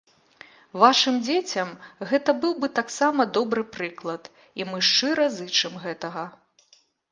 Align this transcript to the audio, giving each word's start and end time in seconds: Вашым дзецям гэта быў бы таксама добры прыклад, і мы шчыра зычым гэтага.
Вашым 0.83 1.19
дзецям 1.27 1.69
гэта 2.13 2.35
быў 2.45 2.53
бы 2.63 2.67
таксама 2.81 3.21
добры 3.37 3.63
прыклад, 3.77 4.23
і 4.63 4.69
мы 4.73 4.83
шчыра 4.91 5.31
зычым 5.39 5.81
гэтага. 5.87 6.29